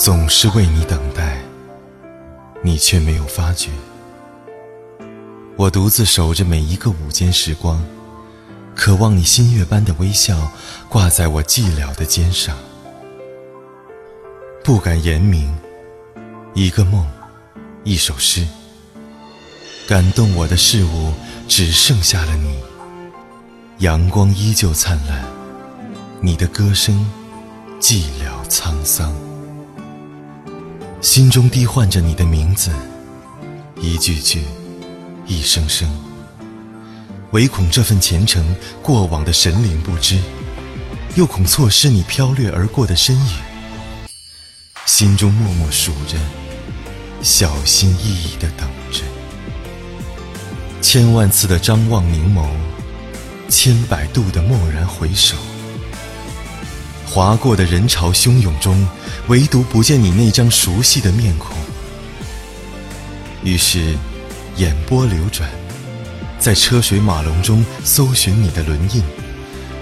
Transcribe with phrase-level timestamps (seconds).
[0.00, 1.42] 总是为你等待，
[2.62, 3.68] 你却没有发觉。
[5.56, 7.84] 我独自守着每一个午间时光，
[8.74, 10.50] 渴望你新月般的微笑
[10.88, 12.56] 挂在我寂寥的肩上。
[14.64, 15.54] 不敢言明，
[16.54, 17.06] 一个梦，
[17.84, 18.48] 一首诗，
[19.86, 21.12] 感动我的事物
[21.46, 22.58] 只剩下了你。
[23.80, 25.22] 阳光依旧灿烂，
[26.22, 27.06] 你的歌声
[27.78, 29.14] 寂寥沧桑，
[31.00, 32.70] 心中低唤着你的名字，
[33.80, 34.42] 一句句，
[35.26, 35.90] 一声声，
[37.30, 40.18] 唯恐这份虔诚过往的神灵不知，
[41.14, 43.32] 又恐错失你飘掠而过的身影，
[44.84, 46.18] 心中默默数着，
[47.22, 49.02] 小心翼翼的等着，
[50.82, 52.46] 千万次的张望凝眸。
[53.48, 55.36] 千百度的蓦然回首，
[57.10, 58.86] 划过的人潮汹涌中，
[59.26, 61.56] 唯独不见你那张熟悉的面孔。
[63.42, 63.96] 于是，
[64.56, 65.50] 眼波流转，
[66.38, 69.02] 在车水马龙中搜寻你的轮印，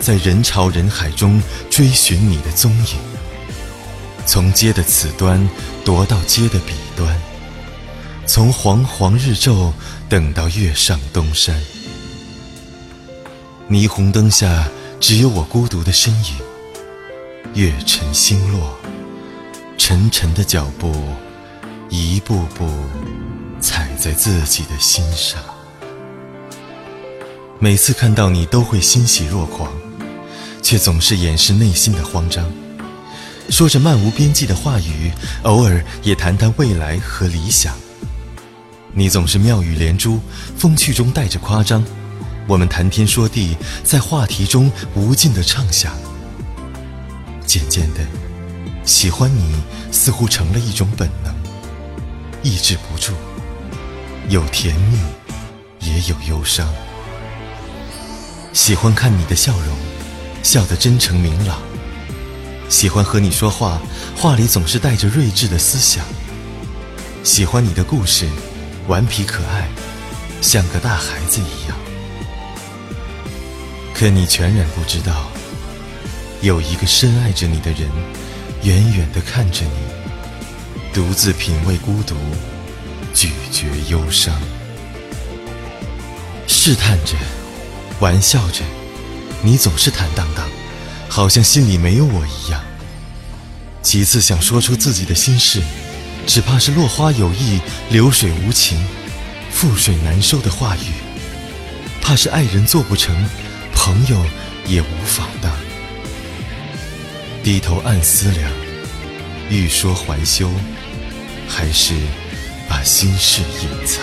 [0.00, 2.98] 在人潮人海中追寻你的踪影。
[4.26, 5.48] 从街的此端
[5.84, 7.16] 踱到街的彼端，
[8.26, 9.72] 从煌煌日昼
[10.08, 11.54] 等到月上东山。
[13.70, 16.51] 霓虹灯下，只有我孤独的身影。
[17.54, 18.78] 月沉星落，
[19.76, 20.90] 沉沉的脚步，
[21.90, 22.66] 一步步
[23.60, 25.38] 踩在自己的心上。
[27.58, 29.70] 每次看到你，都会欣喜若狂，
[30.62, 32.50] 却总是掩饰内心的慌张，
[33.50, 37.74] 说着漫无边际的话语，偶尔也谈谈未来和理想。
[38.94, 40.18] 你总是妙语连珠，
[40.56, 41.84] 风趣中带着夸张。
[42.48, 45.92] 我们谈天说地，在话题中无尽的畅想。
[47.46, 48.00] 渐渐的，
[48.84, 51.34] 喜欢你似乎成了一种本能，
[52.42, 53.12] 抑制不住，
[54.28, 54.98] 有甜蜜，
[55.80, 56.68] 也有忧伤。
[58.52, 59.76] 喜欢看你的笑容，
[60.42, 61.58] 笑得真诚明朗。
[62.68, 63.80] 喜欢和你说话，
[64.16, 66.04] 话里总是带着睿智的思想。
[67.22, 68.28] 喜欢你的故事，
[68.88, 69.68] 顽皮可爱，
[70.40, 71.76] 像个大孩子一样。
[73.94, 75.31] 可你全然不知道，
[76.42, 77.88] 有一个深爱着你的人，
[78.64, 82.16] 远远地看着你，独自品味孤独，
[83.14, 84.34] 咀嚼忧伤，
[86.48, 87.14] 试探着，
[88.00, 88.64] 玩笑着，
[89.40, 90.48] 你总是坦荡荡，
[91.08, 92.60] 好像心里没有我一样。
[93.80, 95.62] 几次想说出自己的心事，
[96.26, 98.84] 只怕是落花有意，流水无情，
[99.54, 100.90] 覆水难收的话语，
[102.00, 103.14] 怕是爱人做不成。
[103.74, 104.24] 朋友
[104.66, 105.52] 也无法当，
[107.42, 108.48] 低头暗思量，
[109.50, 110.48] 欲说还休，
[111.48, 111.92] 还是
[112.68, 114.00] 把心事隐藏？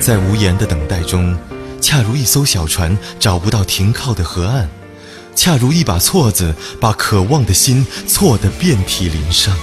[0.00, 1.36] 在无言的等待中，
[1.78, 4.66] 恰如一艘小船找不到停靠的河岸，
[5.34, 9.54] 恰如一把错子把渴望的心错得遍体鳞伤。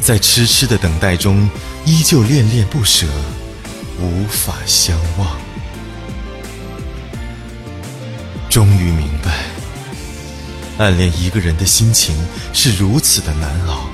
[0.00, 1.50] 在痴痴的等待中，
[1.84, 3.06] 依旧恋恋不舍，
[4.02, 5.28] 无法相忘。
[8.50, 9.30] 终于明白，
[10.76, 12.14] 暗恋一个人的心情
[12.52, 13.88] 是如此的难熬。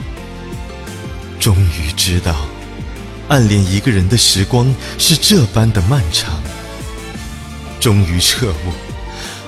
[1.38, 2.34] 终于知道，
[3.28, 6.40] 暗恋一个人的时光是这般的漫长。
[7.78, 8.72] 终于彻悟，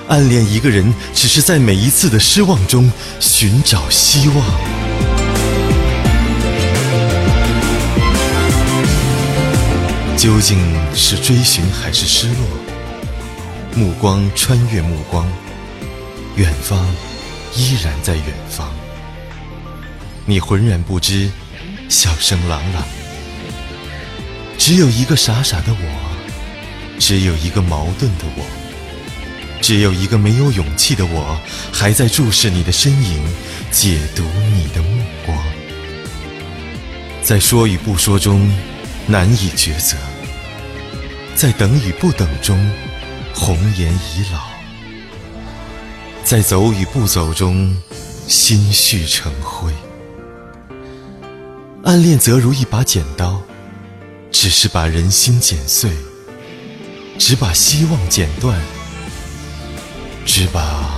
[0.07, 2.89] 暗恋一个人只是在每一次的失望中
[3.19, 4.90] 寻找希望。
[10.17, 10.57] 究竟
[10.93, 12.35] 是追寻还是失落？
[13.73, 15.25] 目光穿越目光，
[16.35, 16.85] 远方
[17.55, 18.71] 依然在远方。
[20.25, 21.31] 你浑然不知，
[21.89, 22.83] 笑声朗朗。
[24.57, 28.45] 只有一个傻傻的我，只有一个矛盾的我，
[29.59, 31.39] 只有一个没有勇气的我，
[31.71, 33.23] 还在注视你的身影，
[33.71, 34.23] 解读
[34.53, 35.35] 你的目光，
[37.23, 38.51] 在说与不说中
[39.11, 39.97] 难以抉择。
[41.35, 42.57] 在等与不等中，
[43.35, 44.39] 红颜已老；
[46.23, 47.75] 在走与不走中，
[48.29, 49.73] 心绪成灰。
[51.83, 53.41] 暗恋则如一把剪刀，
[54.31, 55.91] 只是把人心剪碎，
[57.19, 58.57] 只把希望剪断，
[60.25, 60.97] 只把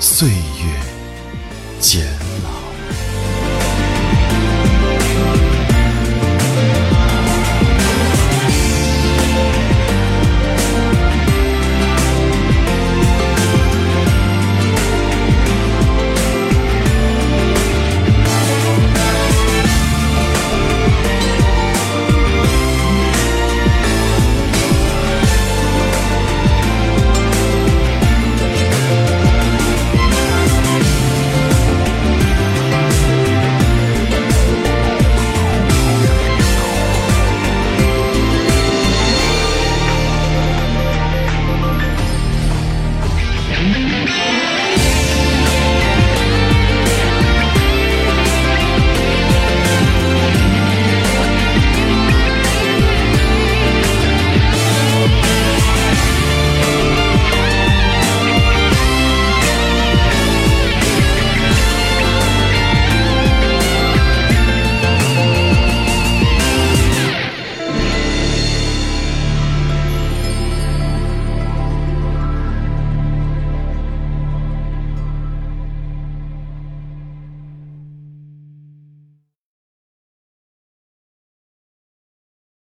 [0.00, 0.80] 岁月
[1.80, 2.06] 剪
[2.42, 2.55] 老。